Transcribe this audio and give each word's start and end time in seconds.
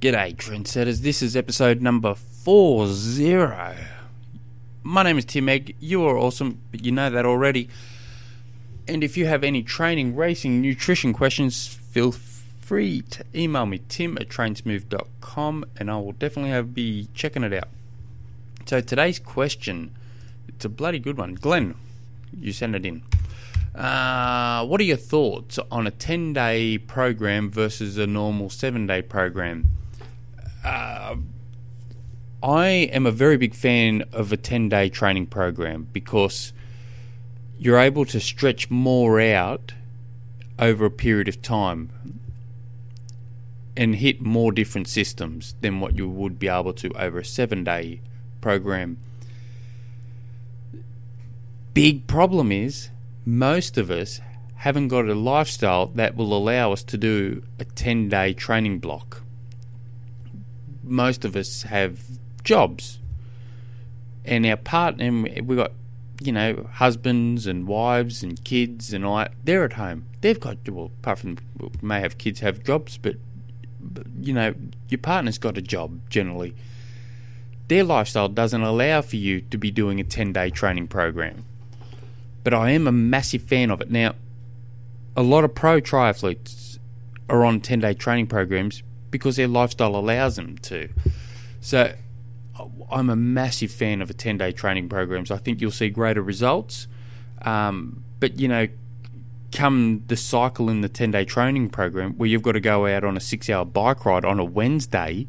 G'day, 0.00 0.34
trendsetters. 0.34 1.00
This 1.00 1.20
is 1.20 1.36
episode 1.36 1.82
number 1.82 2.14
40. 2.14 3.76
My 4.82 5.02
name 5.02 5.18
is 5.18 5.26
Tim 5.26 5.46
Egg. 5.46 5.76
You 5.78 6.06
are 6.06 6.16
awesome, 6.16 6.58
but 6.70 6.82
you 6.82 6.90
know 6.90 7.10
that 7.10 7.26
already. 7.26 7.68
And 8.88 9.04
if 9.04 9.18
you 9.18 9.26
have 9.26 9.44
any 9.44 9.62
training, 9.62 10.16
racing, 10.16 10.62
nutrition 10.62 11.12
questions, 11.12 11.66
feel 11.66 12.12
free 12.12 13.02
to 13.10 13.26
email 13.34 13.66
me, 13.66 13.82
tim 13.90 14.16
at 14.16 14.30
trainsmooth.com, 14.30 15.66
and 15.76 15.90
I 15.90 15.96
will 15.98 16.12
definitely 16.12 16.52
have, 16.52 16.74
be 16.74 17.08
checking 17.12 17.44
it 17.44 17.52
out. 17.52 17.68
So 18.64 18.80
today's 18.80 19.18
question, 19.18 19.94
it's 20.48 20.64
a 20.64 20.70
bloody 20.70 20.98
good 20.98 21.18
one. 21.18 21.34
Glenn, 21.34 21.74
you 22.32 22.54
send 22.54 22.74
it 22.74 22.86
in. 22.86 23.02
Uh, 23.74 24.64
what 24.64 24.80
are 24.80 24.84
your 24.84 24.96
thoughts 24.96 25.58
on 25.70 25.86
a 25.86 25.90
10 25.90 26.32
day 26.32 26.78
program 26.78 27.50
versus 27.50 27.98
a 27.98 28.06
normal 28.06 28.48
7 28.48 28.86
day 28.86 29.02
program? 29.02 29.76
Uh, 30.64 31.16
I 32.42 32.68
am 32.68 33.06
a 33.06 33.10
very 33.10 33.36
big 33.36 33.54
fan 33.54 34.04
of 34.12 34.32
a 34.32 34.36
10 34.36 34.68
day 34.68 34.88
training 34.88 35.26
program 35.26 35.88
because 35.92 36.52
you're 37.58 37.78
able 37.78 38.04
to 38.06 38.20
stretch 38.20 38.70
more 38.70 39.20
out 39.20 39.74
over 40.58 40.86
a 40.86 40.90
period 40.90 41.28
of 41.28 41.42
time 41.42 41.90
and 43.76 43.96
hit 43.96 44.20
more 44.20 44.52
different 44.52 44.88
systems 44.88 45.54
than 45.60 45.80
what 45.80 45.96
you 45.96 46.08
would 46.08 46.38
be 46.38 46.48
able 46.48 46.72
to 46.74 46.90
over 46.92 47.18
a 47.18 47.24
seven 47.24 47.64
day 47.64 48.00
program. 48.40 48.98
Big 51.72 52.06
problem 52.06 52.50
is 52.50 52.90
most 53.24 53.78
of 53.78 53.90
us 53.90 54.20
haven't 54.56 54.88
got 54.88 55.08
a 55.08 55.14
lifestyle 55.14 55.86
that 55.86 56.16
will 56.16 56.34
allow 56.34 56.72
us 56.72 56.82
to 56.82 56.98
do 56.98 57.42
a 57.58 57.64
10 57.64 58.08
day 58.08 58.32
training 58.32 58.78
block. 58.78 59.19
Most 60.90 61.24
of 61.24 61.36
us 61.36 61.62
have 61.62 62.00
jobs, 62.44 62.98
and 64.24 64.44
our 64.44 64.56
partner, 64.56 65.10
we've 65.12 65.56
got, 65.56 65.72
you 66.20 66.32
know, 66.32 66.68
husbands 66.72 67.46
and 67.46 67.66
wives 67.66 68.22
and 68.22 68.42
kids 68.44 68.92
and 68.92 69.04
that, 69.04 69.32
they're 69.44 69.64
at 69.64 69.74
home. 69.74 70.06
They've 70.20 70.38
got, 70.38 70.58
well, 70.68 70.90
apart 71.00 71.20
from, 71.20 71.38
may 71.80 72.00
have 72.00 72.18
kids 72.18 72.40
have 72.40 72.62
jobs, 72.64 72.98
but, 72.98 73.16
but 73.80 74.04
you 74.20 74.34
know, 74.34 74.54
your 74.88 74.98
partner's 74.98 75.38
got 75.38 75.56
a 75.56 75.62
job 75.62 76.00
generally. 76.10 76.54
Their 77.68 77.84
lifestyle 77.84 78.28
doesn't 78.28 78.62
allow 78.62 79.00
for 79.00 79.16
you 79.16 79.40
to 79.42 79.56
be 79.56 79.70
doing 79.70 80.00
a 80.00 80.04
10 80.04 80.32
day 80.32 80.50
training 80.50 80.88
program 80.88 81.44
but 82.42 82.54
I 82.54 82.70
am 82.70 82.86
a 82.86 82.92
massive 82.92 83.42
fan 83.42 83.70
of 83.70 83.80
it. 83.80 83.90
Now, 83.90 84.14
a 85.16 85.22
lot 85.22 85.44
of 85.44 85.54
pro 85.54 85.80
triathletes 85.80 86.78
are 87.28 87.44
on 87.44 87.60
10 87.60 87.80
day 87.80 87.94
training 87.94 88.26
programs 88.26 88.82
because 89.10 89.36
their 89.36 89.48
lifestyle 89.48 89.96
allows 89.96 90.36
them 90.36 90.58
to. 90.58 90.88
So, 91.60 91.94
I'm 92.90 93.08
a 93.08 93.16
massive 93.16 93.70
fan 93.70 94.02
of 94.02 94.10
a 94.10 94.14
10 94.14 94.38
day 94.38 94.52
training 94.52 94.88
programs. 94.88 95.30
I 95.30 95.38
think 95.38 95.60
you'll 95.60 95.70
see 95.70 95.88
greater 95.88 96.22
results. 96.22 96.86
Um, 97.42 98.04
but, 98.18 98.38
you 98.38 98.48
know, 98.48 98.68
come 99.52 100.04
the 100.06 100.16
cycle 100.16 100.68
in 100.68 100.80
the 100.80 100.88
10 100.88 101.10
day 101.10 101.24
training 101.24 101.70
program 101.70 102.12
where 102.14 102.28
you've 102.28 102.42
got 102.42 102.52
to 102.52 102.60
go 102.60 102.86
out 102.86 103.02
on 103.02 103.16
a 103.16 103.20
six 103.20 103.48
hour 103.48 103.64
bike 103.64 104.04
ride 104.04 104.24
on 104.24 104.38
a 104.38 104.44
Wednesday, 104.44 105.26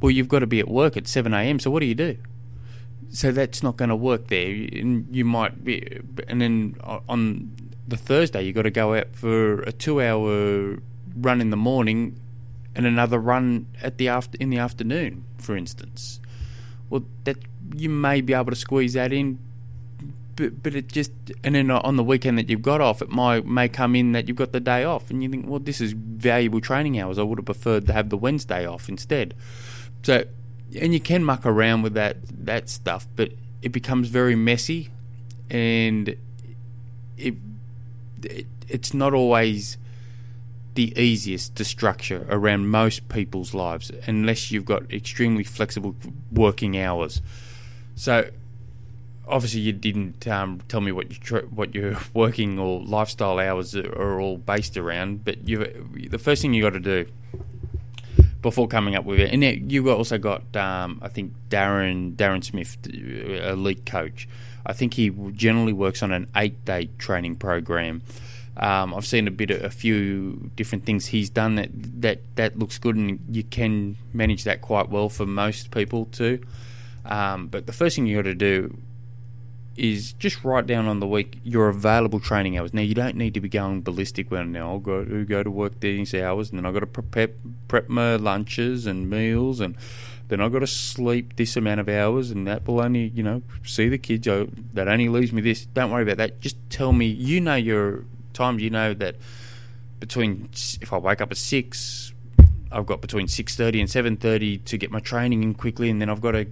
well, 0.00 0.10
you've 0.10 0.28
got 0.28 0.40
to 0.40 0.46
be 0.46 0.60
at 0.60 0.68
work 0.68 0.96
at 0.96 1.06
7 1.06 1.32
a.m. 1.32 1.58
So, 1.58 1.70
what 1.70 1.80
do 1.80 1.86
you 1.86 1.94
do? 1.94 2.16
so 3.10 3.32
that's 3.32 3.62
not 3.62 3.76
going 3.76 3.88
to 3.88 3.96
work 3.96 4.28
there. 4.28 4.48
And 4.48 5.06
you 5.14 5.24
might 5.24 5.64
be, 5.64 6.00
and 6.28 6.40
then 6.40 6.76
on 7.08 7.50
the 7.86 7.96
Thursday 7.96 8.42
you've 8.42 8.54
got 8.54 8.62
to 8.62 8.70
go 8.70 8.94
out 8.94 9.14
for 9.14 9.60
a 9.62 9.72
two-hour 9.72 10.78
run 11.16 11.40
in 11.40 11.50
the 11.50 11.56
morning, 11.56 12.18
and 12.76 12.86
another 12.86 13.18
run 13.18 13.66
at 13.82 13.98
the 13.98 14.06
after 14.06 14.36
in 14.38 14.50
the 14.50 14.58
afternoon, 14.58 15.24
for 15.38 15.56
instance. 15.56 16.20
Well, 16.90 17.04
that 17.24 17.38
you 17.74 17.88
may 17.88 18.20
be 18.20 18.34
able 18.34 18.50
to 18.50 18.56
squeeze 18.56 18.92
that 18.92 19.12
in, 19.12 19.38
but 20.36 20.62
but 20.62 20.74
it 20.74 20.88
just 20.88 21.10
and 21.42 21.54
then 21.54 21.70
on 21.70 21.96
the 21.96 22.04
weekend 22.04 22.38
that 22.38 22.50
you've 22.50 22.62
got 22.62 22.80
off, 22.80 23.00
it 23.00 23.08
might 23.08 23.46
may 23.46 23.68
come 23.68 23.96
in 23.96 24.12
that 24.12 24.28
you've 24.28 24.36
got 24.36 24.52
the 24.52 24.60
day 24.60 24.84
off, 24.84 25.10
and 25.10 25.22
you 25.22 25.28
think, 25.30 25.48
well, 25.48 25.58
this 25.58 25.80
is 25.80 25.92
valuable 25.92 26.60
training 26.60 27.00
hours. 27.00 27.18
I 27.18 27.22
would 27.22 27.38
have 27.38 27.46
preferred 27.46 27.86
to 27.86 27.92
have 27.94 28.10
the 28.10 28.16
Wednesday 28.16 28.66
off 28.66 28.88
instead. 28.88 29.34
So 30.02 30.24
and 30.80 30.92
you 30.92 31.00
can 31.00 31.24
muck 31.24 31.46
around 31.46 31.82
with 31.82 31.94
that 31.94 32.18
that 32.44 32.68
stuff, 32.68 33.08
but 33.16 33.32
it 33.62 33.72
becomes 33.72 34.08
very 34.08 34.36
messy, 34.36 34.90
and 35.48 36.14
it, 37.16 37.36
it 38.22 38.46
it's 38.68 38.92
not 38.92 39.14
always 39.14 39.78
the 40.76 40.98
easiest 40.98 41.56
to 41.56 41.64
structure 41.64 42.26
around 42.28 42.68
most 42.68 43.08
people's 43.08 43.52
lives 43.52 43.90
unless 44.06 44.50
you've 44.50 44.64
got 44.64 44.90
extremely 44.92 45.44
flexible 45.44 45.96
working 46.30 46.78
hours. 46.78 47.20
So 47.96 48.30
obviously 49.26 49.60
you 49.60 49.72
didn't 49.72 50.26
um, 50.28 50.60
tell 50.68 50.80
me 50.80 50.92
what 50.92 51.10
you 51.10 51.38
what 51.50 51.74
your 51.74 51.96
working 52.14 52.58
or 52.58 52.80
lifestyle 52.82 53.38
hours 53.38 53.74
are 53.74 54.20
all 54.20 54.38
based 54.38 54.76
around, 54.76 55.24
but 55.24 55.48
you 55.48 55.58
the 56.10 56.18
first 56.18 56.42
thing 56.42 56.54
you 56.54 56.62
got 56.62 56.74
to 56.74 56.80
do 56.80 57.06
before 58.42 58.68
coming 58.68 58.94
up 58.94 59.04
with 59.04 59.18
it. 59.18 59.32
And 59.32 59.72
you've 59.72 59.88
also 59.88 60.18
got, 60.18 60.54
um, 60.54 61.00
I 61.02 61.08
think, 61.08 61.32
Darren 61.48 62.14
Darren 62.14 62.44
Smith, 62.44 62.76
uh, 62.86 63.52
elite 63.52 63.84
coach. 63.84 64.28
I 64.64 64.72
think 64.72 64.94
he 64.94 65.10
generally 65.32 65.72
works 65.72 66.02
on 66.02 66.12
an 66.12 66.28
eight 66.36 66.64
day 66.64 66.90
training 66.98 67.36
program. 67.36 68.02
Um, 68.56 68.94
I've 68.94 69.06
seen 69.06 69.28
a 69.28 69.30
bit, 69.30 69.50
of, 69.50 69.62
a 69.62 69.70
few 69.70 70.50
different 70.56 70.86
things 70.86 71.06
he's 71.06 71.28
done 71.28 71.56
that 71.56 71.68
that 72.00 72.20
that 72.36 72.58
looks 72.58 72.78
good, 72.78 72.96
and 72.96 73.20
you 73.30 73.44
can 73.44 73.96
manage 74.12 74.44
that 74.44 74.62
quite 74.62 74.88
well 74.88 75.08
for 75.08 75.26
most 75.26 75.70
people 75.70 76.06
too. 76.06 76.40
Um, 77.04 77.48
but 77.48 77.66
the 77.66 77.72
first 77.72 77.96
thing 77.96 78.06
you 78.06 78.16
got 78.16 78.22
to 78.22 78.34
do 78.34 78.78
is 79.76 80.14
just 80.14 80.42
write 80.42 80.66
down 80.66 80.86
on 80.86 81.00
the 81.00 81.06
week 81.06 81.38
your 81.44 81.68
available 81.68 82.18
training 82.18 82.58
hours. 82.58 82.72
Now 82.72 82.82
you 82.82 82.94
don't 82.94 83.16
need 83.16 83.34
to 83.34 83.40
be 83.40 83.48
going 83.48 83.82
ballistic 83.82 84.30
when 84.30 84.52
now 84.52 84.70
I'll 84.70 84.78
go 84.78 85.04
to 85.04 85.24
go 85.24 85.42
to 85.42 85.50
work 85.50 85.80
these 85.80 86.14
hours 86.14 86.50
and 86.50 86.58
then 86.58 86.66
I've 86.66 86.74
got 86.74 86.80
to 86.80 86.86
prep 86.86 87.34
prep 87.68 87.88
my 87.88 88.16
lunches 88.16 88.86
and 88.86 89.10
meals 89.10 89.60
and 89.60 89.76
then 90.28 90.40
I've 90.40 90.52
got 90.52 90.60
to 90.60 90.66
sleep 90.66 91.36
this 91.36 91.56
amount 91.56 91.80
of 91.80 91.88
hours 91.88 92.30
and 92.30 92.46
that 92.46 92.66
will 92.66 92.80
only, 92.80 93.08
you 93.08 93.22
know, 93.22 93.42
see 93.64 93.88
the 93.88 93.98
kids. 93.98 94.26
Oh, 94.26 94.48
that 94.72 94.88
only 94.88 95.08
leaves 95.08 95.32
me 95.32 95.42
this. 95.42 95.66
Don't 95.66 95.90
worry 95.90 96.02
about 96.02 96.16
that. 96.16 96.40
Just 96.40 96.56
tell 96.70 96.92
me, 96.92 97.06
you 97.06 97.40
know 97.40 97.54
your 97.54 98.04
times, 98.36 98.62
you 98.62 98.70
know 98.70 98.94
that 98.94 99.16
between, 100.00 100.48
if 100.80 100.92
I 100.92 100.98
wake 100.98 101.20
up 101.20 101.30
at 101.30 101.36
6, 101.36 102.12
I've 102.70 102.86
got 102.86 103.00
between 103.00 103.26
6.30 103.26 103.80
and 103.80 104.18
7.30 104.20 104.64
to 104.64 104.78
get 104.78 104.90
my 104.90 105.00
training 105.00 105.42
in 105.42 105.54
quickly 105.54 105.90
and 105.90 106.00
then 106.00 106.10
I've 106.10 106.20
got 106.20 106.32
to 106.32 106.46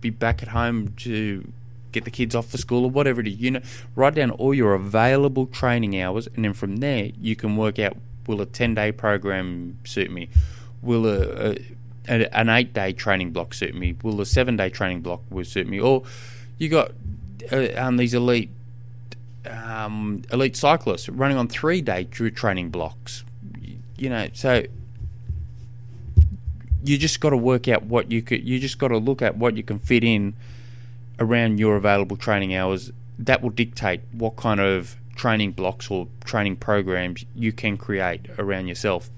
be 0.00 0.10
back 0.10 0.42
at 0.42 0.48
home 0.48 0.94
to 0.98 1.50
get 1.94 2.04
the 2.04 2.10
kids 2.10 2.34
off 2.34 2.50
for 2.50 2.58
school 2.58 2.84
or 2.84 2.90
whatever 2.90 3.20
it 3.22 3.28
is. 3.28 3.40
You 3.40 3.52
know, 3.52 3.60
write 3.94 4.16
down 4.16 4.30
all 4.32 4.52
your 4.52 4.74
available 4.74 5.46
training 5.46 5.98
hours, 6.00 6.26
and 6.34 6.44
then 6.44 6.52
from 6.52 6.76
there 6.76 7.10
you 7.18 7.34
can 7.36 7.56
work 7.56 7.78
out 7.78 7.96
will 8.26 8.40
a 8.42 8.46
ten 8.46 8.74
day 8.74 8.92
program 8.92 9.78
suit 9.84 10.10
me, 10.10 10.28
will 10.82 11.06
a, 11.06 11.56
a 12.08 12.36
an 12.36 12.50
eight 12.50 12.74
day 12.74 12.92
training 12.92 13.30
block 13.30 13.54
suit 13.54 13.74
me, 13.74 13.96
will 14.02 14.20
a 14.20 14.26
seven 14.26 14.56
day 14.56 14.68
training 14.68 15.00
block 15.00 15.22
will 15.30 15.44
suit 15.44 15.66
me, 15.66 15.80
or 15.80 16.02
you 16.58 16.68
got 16.68 16.90
uh, 17.50 17.68
um, 17.76 17.96
these 17.96 18.12
elite 18.12 18.50
um, 19.46 20.22
elite 20.32 20.56
cyclists 20.56 21.08
running 21.08 21.36
on 21.36 21.48
three 21.48 21.80
day 21.80 22.04
training 22.04 22.70
blocks. 22.70 23.24
You 23.96 24.10
know, 24.10 24.28
so 24.32 24.64
you 26.84 26.98
just 26.98 27.20
got 27.20 27.30
to 27.30 27.36
work 27.36 27.68
out 27.68 27.84
what 27.84 28.10
you 28.10 28.22
could. 28.22 28.46
You 28.46 28.58
just 28.58 28.78
got 28.78 28.88
to 28.88 28.98
look 28.98 29.22
at 29.22 29.36
what 29.36 29.56
you 29.56 29.62
can 29.62 29.78
fit 29.78 30.04
in 30.04 30.34
around 31.18 31.58
your 31.58 31.76
available 31.76 32.16
training 32.16 32.54
hours, 32.54 32.92
that 33.18 33.42
will 33.42 33.50
dictate 33.50 34.00
what 34.12 34.36
kind 34.36 34.60
of 34.60 34.96
training 35.14 35.52
blocks 35.52 35.90
or 35.90 36.08
training 36.24 36.56
programs 36.56 37.24
you 37.34 37.52
can 37.52 37.76
create 37.76 38.26
around 38.38 38.66
yourself. 38.66 39.10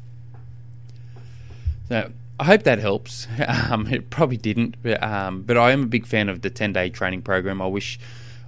So 1.88 2.12
I 2.38 2.44
hope 2.44 2.64
that 2.64 2.78
helps. 2.78 3.26
Um, 3.48 3.86
it 3.88 4.10
probably 4.10 4.36
didn't, 4.36 4.76
but, 4.82 5.02
um, 5.02 5.42
but 5.42 5.56
I 5.56 5.72
am 5.72 5.84
a 5.84 5.86
big 5.86 6.06
fan 6.06 6.28
of 6.28 6.42
the 6.42 6.50
10 6.50 6.72
day 6.72 6.90
training 6.90 7.22
program. 7.22 7.60
I 7.60 7.66
wish 7.66 7.98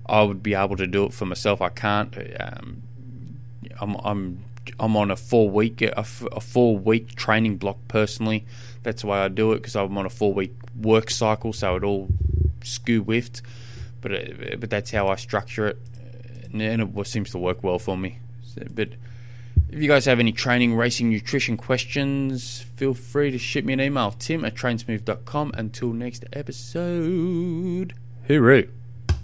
I 0.08 0.22
would 0.22 0.42
be 0.42 0.54
able 0.54 0.76
to 0.76 0.86
do 0.86 1.04
it 1.04 1.12
for 1.12 1.26
myself. 1.26 1.60
I 1.60 1.68
can't. 1.68 2.16
Um, 2.40 2.82
I'm, 3.80 3.96
I'm 4.02 4.44
I'm 4.78 4.96
on 4.96 5.10
a 5.10 5.16
four 5.16 5.48
week 5.48 5.82
a, 5.82 6.04
four 6.04 6.78
week 6.78 7.14
training 7.14 7.56
block 7.56 7.78
personally. 7.88 8.46
That's 8.82 9.04
why 9.04 9.24
I 9.24 9.28
do 9.28 9.52
it 9.52 9.56
because 9.56 9.76
I'm 9.76 9.96
on 9.98 10.06
a 10.06 10.10
four 10.10 10.32
week 10.32 10.54
work 10.80 11.10
cycle, 11.10 11.52
so 11.52 11.76
it 11.76 11.84
all 11.84 12.08
skew 12.62 13.02
whiffed, 13.02 13.42
but 14.00 14.12
it, 14.12 14.54
uh, 14.54 14.56
but 14.56 14.70
that's 14.70 14.90
how 14.90 15.08
I 15.08 15.16
structure 15.16 15.66
it, 15.66 15.78
and 16.52 16.62
it 16.62 17.06
seems 17.06 17.30
to 17.30 17.38
work 17.38 17.62
well 17.62 17.78
for 17.78 17.96
me. 17.96 18.18
So, 18.42 18.62
but 18.70 18.90
if 19.70 19.82
you 19.82 19.88
guys 19.88 20.06
have 20.06 20.20
any 20.20 20.32
training, 20.32 20.74
racing, 20.74 21.10
nutrition 21.10 21.56
questions, 21.56 22.64
feel 22.76 22.94
free 22.94 23.30
to 23.30 23.38
shoot 23.38 23.64
me 23.64 23.72
an 23.72 23.80
email, 23.80 24.12
tim 24.12 24.44
at 24.44 24.54
trainsmooth.com. 24.54 25.52
Until 25.54 25.92
next 25.92 26.24
episode, 26.32 27.94
hooroo. 28.28 28.68